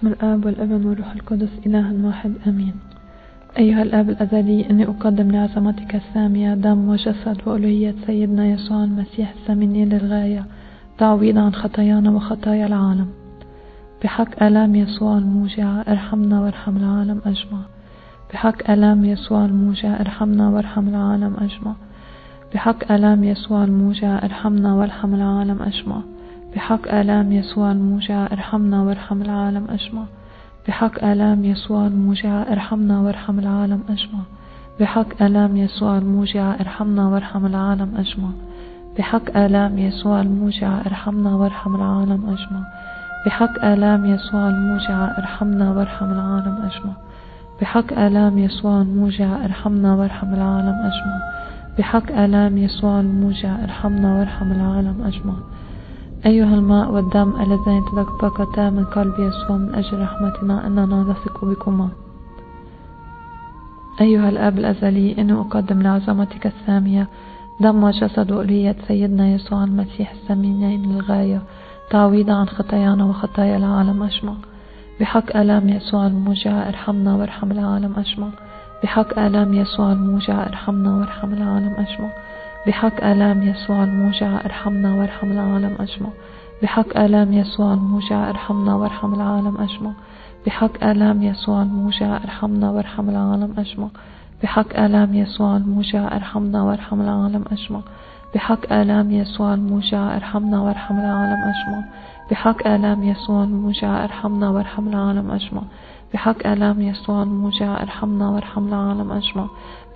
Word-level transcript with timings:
بسم 0.00 0.08
الآب 0.08 0.46
والابن 0.46 0.86
والروح 0.86 1.12
القدس 1.12 1.48
إله 1.66 2.06
واحد 2.06 2.32
آمين. 2.46 2.74
أيها 3.58 3.82
الآب 3.82 4.10
الأزلي 4.10 4.70
إني 4.70 4.84
أقدم 4.84 5.30
لعظمتك 5.30 5.94
السامية 5.94 6.54
دم 6.54 6.88
وجسد 6.88 7.36
وألوهية 7.46 7.94
سيدنا 8.06 8.46
يسوع 8.46 8.84
المسيح 8.84 9.30
الثمينين 9.30 9.88
للغاية 9.88 10.44
تعويضا 10.98 11.40
عن 11.40 11.54
خطايانا 11.54 12.10
وخطايا 12.10 12.66
العالم. 12.66 13.08
بحق 14.04 14.42
آلام 14.42 14.74
يسوع 14.74 15.18
الموجعة 15.18 15.84
ارحمنا 15.88 16.40
وارحم 16.40 16.76
العالم 16.76 17.20
أجمع. 17.26 17.60
بحق 18.32 18.70
آلام 18.70 19.04
يسوع 19.04 19.44
الموجعة 19.44 20.00
ارحمنا 20.00 20.48
وارحم 20.48 20.88
العالم 20.88 21.36
أجمع. 21.38 21.74
بحق 22.54 22.92
آلام 22.92 23.24
يسوع 23.24 23.64
الموجعة 23.64 24.16
ارحمنا 24.24 24.74
وارحم 24.74 25.14
العالم 25.14 25.62
أجمع. 25.62 26.02
بحق 26.56 26.94
آلام 26.94 27.32
يسوع 27.32 27.72
الموجعة 27.72 28.24
ارحمنا 28.32 28.82
وارحم 28.82 29.22
العالم 29.22 29.66
أجمع. 29.70 30.02
بحق 30.68 31.04
آلام 31.04 31.44
يسوع 31.44 31.86
الموجعة 31.86 32.42
ارحمنا 32.42 33.00
وارحم 33.00 33.38
العالم 33.38 33.80
أجمع. 33.88 34.20
بحق 34.80 35.22
آلام 35.22 35.56
يسوع 35.56 35.98
الموجعة 35.98 36.56
ارحمنا 36.60 37.08
وارحم 37.08 37.46
العالم 37.46 37.96
أجمع. 37.96 38.30
بحق 38.98 39.36
آلام 39.36 39.78
يسوع 39.78 40.20
الموجعة 40.20 40.80
ارحمنا 40.86 41.34
وارحم 41.36 41.74
العالم 41.74 42.26
أجمع. 42.26 42.62
بحق 43.26 43.64
آلام 43.64 44.04
يسوع 44.04 44.48
الموجعة 44.48 45.06
ارحمنا 45.18 45.70
وارحم 45.70 46.12
العالم 46.12 46.56
أجمع. 46.68 46.92
بحق 47.60 47.98
آلام 47.98 48.38
يسوع 48.38 48.80
الموجعة 48.80 49.44
ارحمنا 49.44 49.94
وارحم 49.94 50.34
العالم 50.34 50.76
أجمع. 50.88 51.18
بحق 51.78 52.12
آلام 52.12 52.58
يسوع 52.58 53.00
الموجعة 53.00 53.64
ارحمنا 53.64 54.18
وارحم 54.18 54.52
العالم 54.52 55.02
أجمع. 55.06 55.34
أيها 56.26 56.54
الماء 56.54 56.90
والدم 56.90 57.32
اللذين 57.40 57.84
تدفقتا 57.84 58.70
من 58.70 58.84
قلب 58.84 59.14
يسوع 59.18 59.56
من 59.56 59.74
أجل 59.74 60.02
رحمتنا 60.02 60.66
أننا 60.66 61.02
نثق 61.02 61.44
بكما. 61.44 61.88
أيها 64.00 64.28
الأب 64.28 64.58
الأزلي 64.58 65.18
إني 65.18 65.32
أقدم 65.32 65.82
لعظمتك 65.82 66.46
السامية. 66.46 67.08
دم 67.60 67.84
وجسد 67.84 68.32
وألية 68.32 68.76
سيدنا 68.88 69.28
يسوع 69.28 69.64
المسيح 69.64 70.12
الثمينين 70.12 70.92
للغاية. 70.92 71.42
تعويضا 71.90 72.34
عن 72.34 72.48
خطايانا 72.48 73.04
وخطايا 73.04 73.56
العالم 73.56 74.02
أجمع. 74.02 74.34
بحق 75.00 75.36
آلام 75.36 75.68
يسوع 75.68 76.06
الموجعة 76.06 76.68
ارحمنا 76.68 77.14
وارحم 77.14 77.52
العالم 77.52 77.94
أجمع. 77.96 78.28
بحق 78.82 79.18
آلام 79.18 79.54
يسوع 79.54 79.92
الموجعة 79.92 80.42
ارحمنا 80.46 80.96
وارحم 80.96 81.32
العالم 81.32 81.74
أجمع. 81.78 82.10
بحق 82.66 83.04
آلام 83.04 83.42
يسوع 83.42 83.84
الموجعة 83.84 84.36
ارحمنا 84.44 84.94
وارحم 84.94 85.30
العالم 85.32 85.76
أجمع. 85.80 86.08
بحق 86.62 86.96
آلام 86.98 87.32
يسوع 87.32 87.74
الموجعة 87.74 88.28
ارحمنا 88.30 88.74
وارحم 88.74 89.14
العالم 89.14 89.56
أجمع. 89.58 89.90
بحق 90.46 90.84
آلام 90.84 91.22
يسوع 91.22 91.62
الموجعة 91.62 92.16
ارحمنا 92.16 92.70
وارحم 92.70 93.08
العالم 93.08 93.54
أجمع. 93.58 93.88
بحق 94.42 94.78
آلام 94.80 95.14
يسوع 95.14 95.56
الموجعة 95.56 96.06
ارحمنا 96.16 96.62
وارحم 96.62 97.00
العالم 97.00 97.44
أجمع. 97.52 97.80
بحق 98.34 98.72
آلام 98.72 99.10
يسوع 99.10 99.54
الموجعة 99.54 100.16
ارحمنا 100.16 100.60
وارحم 100.60 100.98
العالم 100.98 101.42
أجمع. 101.52 101.84
بحق 102.30 102.66
آلام 102.66 103.02
يسوع 103.02 103.44
الموجعة 103.44 104.04
ارحمنا 104.04 104.50
وارحم 104.50 104.88
العالم 104.88 105.30
أجمع. 105.30 105.62
بحق 106.14 106.46
آلام 106.46 106.80
يسوع 106.80 107.22
الموجعة 107.22 107.82
ارحمنا 107.82 108.30
وارحم 108.30 108.68
العالم 108.68 109.12
أجمع. 109.12 109.46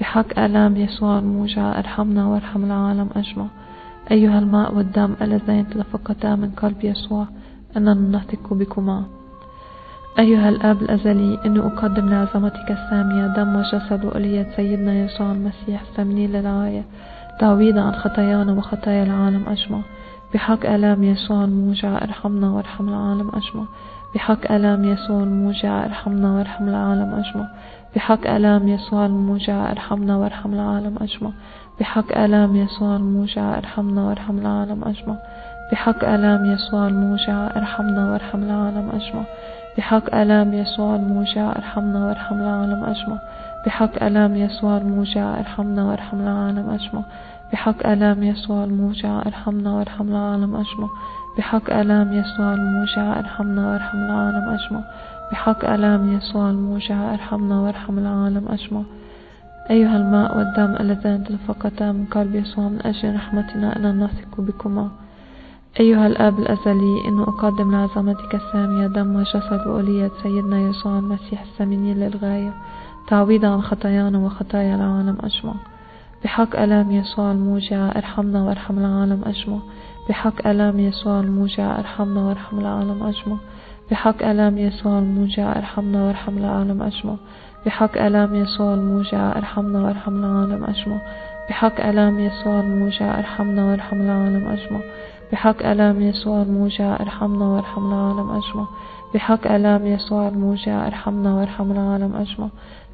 بحق 0.00 0.38
آلام 0.38 0.76
يسوع 0.76 1.18
الموجعة 1.18 1.78
ارحمنا 1.78 2.26
وارحم 2.26 2.64
العالم 2.64 3.08
أجمع. 3.16 3.46
أيها 4.10 4.38
الماء 4.38 4.74
والدم 4.74 5.14
اللذين 5.22 5.70
تدفقتا 5.70 6.34
من 6.34 6.50
قلب 6.50 6.84
يسوع؟ 6.84 7.26
أننا 7.76 7.94
نثق 7.94 8.54
بكما. 8.54 9.04
أيها 10.18 10.48
الآب 10.48 10.82
الأزلي 10.82 11.38
إني 11.46 11.58
أقدم 11.58 12.08
لعظمتك 12.08 12.70
السامية 12.70 13.26
دم 13.26 13.56
وجسد 13.56 14.04
وألية 14.04 14.46
سيدنا 14.56 14.94
يسوع 15.04 15.32
المسيح 15.32 15.80
الثمين 15.80 16.32
للغاية. 16.32 16.84
تعويضا 17.40 17.80
عن 17.80 17.92
خطايانا 17.92 18.52
وخطايا 18.52 19.02
العالم 19.02 19.44
أجمع. 19.48 19.80
بحق 20.34 20.66
آلام 20.66 21.04
يسوع 21.04 21.44
الموجعة 21.44 21.96
ارحمنا 21.96 22.50
وارحم 22.50 22.88
العالم 22.88 23.28
أجمع. 23.28 23.64
بحق 24.14 24.52
آلام 24.52 24.84
يسوع 24.84 25.22
الموجعة 25.22 25.84
ارحمنا 25.84 26.32
وارحم 26.32 26.68
العالم 26.68 27.14
أجمع. 27.14 27.48
بحق 27.96 28.26
آلام 28.26 28.68
يسوع 28.68 29.06
الموجعة 29.06 29.70
ارحمنا 29.70 30.16
وارحم 30.16 30.54
العالم 30.54 30.96
أجمع. 31.00 31.30
بحق 31.80 32.18
آلام 32.18 32.56
يسوع 32.56 32.96
الموجعة 32.96 33.58
ارحمنا 33.58 34.04
وارحم 34.04 34.38
العالم 34.38 34.84
أجمع. 34.84 35.16
بحق 35.72 36.04
آلام 36.04 36.52
يسوع 36.52 36.86
الموجعة 36.86 37.46
ارحمنا 37.46 38.10
وارحم 38.10 38.42
العالم 38.42 38.90
أجمع. 38.94 39.24
بحق 39.78 40.14
آلام 40.14 40.54
يسوع 40.54 40.96
الموجعة 40.96 41.50
ارحمنا 41.50 42.06
وارحم 42.06 42.34
العالم 42.34 42.84
أجمع. 42.84 43.18
بحق 43.66 44.02
آلام 44.02 44.36
يسوع 44.36 44.76
الموجعة 44.76 45.38
ارحمنا 45.38 45.84
وارحم 45.84 46.20
العالم 46.20 46.70
أجمع. 46.70 47.02
بحق 47.52 47.86
آلام 47.86 48.22
يسوع 48.22 48.64
الموجعة 48.64 49.18
ارحمنا 49.26 49.72
وارحم 49.72 50.08
العالم 50.08 50.56
أجمع. 50.56 50.88
بحق 51.38 51.70
آلام 51.70 52.12
يسوع 52.12 52.54
الموجعة 52.54 53.18
ارحمنا 53.18 53.70
وارحم 53.70 53.98
العالم 53.98 54.48
أجمع. 54.48 54.80
بحق 55.32 55.64
آلام 55.64 56.16
يسوع 56.16 56.50
الموجعة 56.50 57.12
ارحمنا 57.14 57.60
وارحم 57.60 57.98
العالم 57.98 58.48
أجمع. 58.48 58.82
أيها 59.70 59.96
الماء 59.96 60.38
والدم 60.38 60.76
اللذان 60.80 61.24
تدفقتا 61.24 61.92
من 61.92 62.04
قلب 62.04 62.34
يسوع 62.34 62.68
من 62.68 62.80
أجل 62.84 63.14
رحمتنا 63.14 63.76
أننا 63.76 63.92
نثق 63.92 64.40
بكما. 64.40 64.88
أيها 65.80 66.06
الآب 66.06 66.38
الأزلي 66.38 67.08
إن 67.08 67.20
أقدم 67.20 67.72
لعظمتك 67.72 68.34
السامية 68.34 68.86
دم 68.86 69.16
وجسد 69.16 69.66
وألية 69.66 70.10
سيدنا 70.22 70.60
يسوع 70.60 70.98
المسيح 70.98 71.42
الثمينين 71.42 72.00
للغاية 72.00 72.52
تعويضا 73.08 73.48
عن 73.48 73.62
خطايانا 73.62 74.18
وخطايا 74.18 74.74
العالم 74.74 75.16
أجمع. 75.20 75.54
بحق 76.24 76.60
ألام 76.60 76.90
يسوع 76.90 77.32
الموجعة 77.32 77.88
ارحمنا 77.88 78.42
وارحم 78.42 78.78
العالم 78.78 79.22
أجمع. 79.26 79.58
بحق 80.08 80.46
ألام 80.48 80.80
يسوع 80.80 81.20
الموجعة 81.20 81.78
ارحمنا 81.78 82.20
وارحم 82.20 82.58
العالم 82.58 83.02
أجمع. 83.02 83.36
بحق 83.90 84.22
ألام 84.22 84.58
يسوع 84.58 84.98
الموجعة 84.98 85.58
ارحمنا 85.58 86.04
وارحم 86.04 86.38
العالم 86.38 86.82
أجمع. 86.82 87.16
بحق 87.66 88.00
ألام 88.00 88.34
يسوع 88.34 88.74
الموجعة 88.74 89.38
ارحمنا 89.38 89.82
وارحم 89.82 90.14
العالم 90.24 90.64
أجمع. 90.64 90.98
بحق 91.48 91.86
ألام 91.86 92.18
يسوع 92.18 92.60
الموجعة 92.60 93.18
ارحمنا 93.18 93.64
وارحم 93.64 94.00
العالم 94.00 94.48
أجمع. 94.48 94.80
بحق 95.34 95.66
ألام 95.66 96.00
يسوع 96.00 96.42
الموجعة 96.42 96.94
ارحمنا 97.00 97.44
وارحم 97.44 97.86
العالم 97.92 98.30
أجمع. 98.30 98.66
بحق 99.14 99.52
ألام 99.52 99.86
يسوع 99.86 100.28
الموجعة 100.28 100.86
ارحمنا 100.86 101.34
وارحم 101.34 101.72
العالم 101.72 102.16
أجمع. 102.16 102.48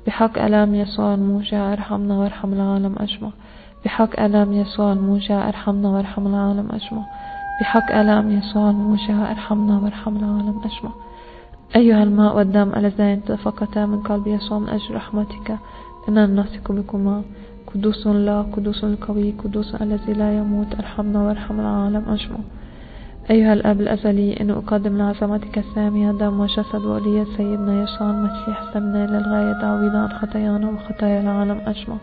بحق 0.06 0.39
ألام 0.39 0.75
يسوع 0.75 1.15
الموجعة 1.15 1.73
ارحمنا 1.73 2.19
وارحم 2.19 2.53
العالم 2.53 2.95
أجمع. 2.99 3.31
بحق 3.84 4.21
ألام 4.21 4.53
يسوع 4.53 4.93
الموجعة 4.93 5.49
ارحمنا 5.49 5.89
وارحم 5.89 6.27
العالم 6.27 6.69
أجمع. 6.73 7.03
بحق 7.61 7.93
ألام 7.93 8.31
يسوع 8.31 8.71
الموجعة 8.71 9.31
ارحمنا 9.31 9.78
وارحم 9.78 10.17
العالم 10.17 10.61
أجمع. 10.65 10.91
أيها 11.77 12.03
الماء 12.03 12.37
والدم 12.37 12.72
اللذين 12.77 13.25
تفقتا 13.25 13.87
من 13.87 14.03
قلب 14.03 14.27
يسوع 14.27 14.59
من 14.59 14.69
أجل 14.69 14.95
رحمتك. 14.95 15.59
إننا 16.09 16.27
نثق 16.27 16.72
بكما 16.72 17.22
قدوس 17.75 18.06
لا 18.06 18.42
قدوس 18.42 18.84
القوي 18.84 19.34
قدوس 19.44 19.75
الذي 19.75 20.12
لا 20.12 20.38
يموت. 20.38 20.75
ارحمنا 20.78 21.22
وارحم 21.22 21.60
العالم. 21.60 22.04
أجمع 22.08 22.38
أيها 23.31 23.53
الأب 23.53 23.81
الأزلي 23.81 24.41
إن 24.41 24.50
أقدم 24.50 24.98
لعظمتك 24.98 25.58
السامية 25.58 26.10
دم 26.12 26.41
وجسد 26.41 26.84
وألية 26.84 27.25
سيدنا 27.36 27.82
يسوع 27.82 28.10
المسيح. 28.10 28.56
سمنا 28.75 29.06
للغاية 29.06 29.60
تعويضا 29.60 29.98
عن 29.98 30.09
خطايانا 30.09 30.70
وخطايا 30.70 31.20
العالم. 31.20 31.60
أجمع 31.66 31.97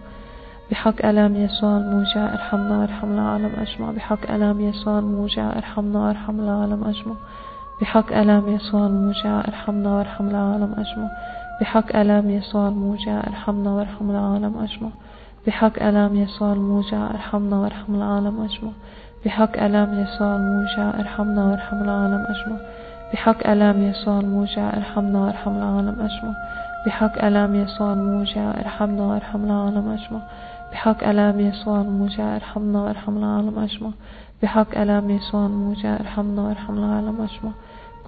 بحق 0.71 1.05
ألام 1.05 1.35
يسوع 1.35 1.77
الموجع 1.77 2.33
ارحمنا 2.33 2.79
وارحم 2.79 3.11
العالم. 3.11 3.51
أجمع 3.57 3.91
بحق 3.91 4.31
ألام 4.31 4.61
يسوع 4.61 4.99
الموجع 4.99 5.57
ارحمنا 5.57 5.99
وارحم 5.99 6.39
العالم. 6.39 6.83
أجمع 6.83 7.15
بحق 7.81 8.13
ألام 8.17 8.49
يسوع 8.49 8.87
الموجع 8.87 9.39
ارحمنا 9.39 9.89
وارحم 9.97 10.27
العالم. 10.27 10.71
أجمع 10.77 11.07
بحق 11.61 11.95
ألام 11.95 12.29
يسوع 12.29 12.67
الموجع 12.67 13.19
ارحمنا 13.19 13.69
وارحم 13.71 14.11
العالم. 14.11 14.53
أجمع 14.57 14.89
بحق 15.47 15.83
ألام 15.83 16.15
يسوع 16.15 16.53
الموجع 16.53 17.09
أرحمنا 17.09 17.59
وارحم 17.59 17.95
العالم 17.95 18.41
أجمع. 18.41 18.71
بحق 19.25 19.63
ألام 19.63 19.99
يسوع 19.99 20.35
الموجع 20.35 20.99
أرحمنا 20.99 21.45
وارحم 21.45 21.83
العالم 21.83 22.25
أجمع. 22.29 22.57
بحق 23.13 23.47
ألام 23.49 23.81
يسوع 23.81 24.19
الموجع 24.19 24.69
أرحمنا 24.77 25.19
وارحم 25.19 25.51
العالم 25.57 25.99
أجمع. 25.99 26.33
بحق 26.85 27.23
ألام 27.25 27.55
يسوع 27.55 27.93
الموجع 27.93 28.57
أرحمنا 28.57 29.03
وارحم 29.03 29.43
العالم 29.45 29.89
أجمع. 29.89 30.19
بحق 30.71 31.07
ألام 31.07 31.39
يسوع 31.39 31.81
الموجع 31.81 32.35
أرحمنا 32.35 32.81
وارحم 32.81 33.17
العالم 33.17 33.59
أجمع. 33.59 33.91
بحق 34.43 34.77
ألام 34.77 35.09
يسوع 35.09 35.45
الموجع 35.45 35.95
أرحمنا 35.95 36.41
وارحم 36.41 36.77
العالم 36.77 37.17
أجمع. 37.21 37.51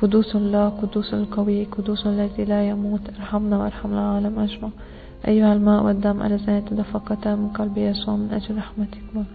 قدوس 0.01 0.35
الله 0.35 0.69
قدوس 0.69 1.13
القوي 1.13 1.65
قدوس 1.65 2.07
الذي 2.07 2.45
لا 2.45 2.69
يموت 2.69 3.01
أرحمنا 3.19 3.57
وارحم 3.57 3.93
العالم 3.93 4.39
أجمع. 4.39 4.69
أيها 5.27 5.53
الماء 5.53 5.83
والدم 5.83 6.21
اللذان 6.21 6.65
تدفقتا 6.65 7.35
من 7.35 7.49
قلب 7.49 7.77
يسوع 7.77 8.15
من 8.15 8.31
أجل 8.31 8.57
رحمتكما. 8.57 9.25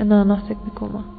إننا 0.00 0.24
نثق 0.24 0.56
بكما. 0.66 1.17